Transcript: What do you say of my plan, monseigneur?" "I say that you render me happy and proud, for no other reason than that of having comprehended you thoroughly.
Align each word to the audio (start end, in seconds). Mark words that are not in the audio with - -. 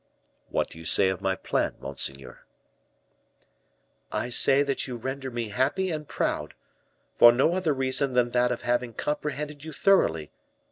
What 0.49 0.67
do 0.71 0.79
you 0.79 0.83
say 0.85 1.09
of 1.09 1.21
my 1.21 1.35
plan, 1.35 1.75
monseigneur?" 1.79 2.43
"I 4.11 4.29
say 4.29 4.63
that 4.63 4.87
you 4.87 4.95
render 4.95 5.29
me 5.29 5.49
happy 5.49 5.91
and 5.91 6.07
proud, 6.07 6.55
for 7.19 7.31
no 7.31 7.53
other 7.53 7.71
reason 7.71 8.13
than 8.15 8.31
that 8.31 8.51
of 8.51 8.63
having 8.63 8.93
comprehended 8.93 9.63
you 9.63 9.71
thoroughly. 9.71 10.31